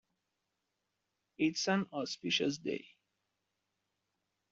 [1.37, 2.83] It's an auspicious day.